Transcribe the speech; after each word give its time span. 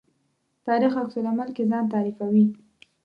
تاریخ 0.65 0.93
عکس 1.01 1.15
العمل 1.19 1.49
کې 1.55 1.63
ځان 1.71 1.85
تعریفوي. 1.93 2.45